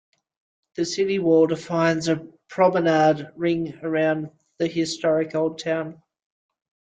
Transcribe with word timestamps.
The 0.77 0.85
city 0.85 1.19
wall 1.19 1.45
defines 1.45 2.07
a 2.07 2.27
promenade 2.49 3.29
ring 3.35 3.79
around 3.83 4.31
the 4.57 4.65
historic 4.65 5.35
Old 5.35 5.59
Town. 5.59 6.01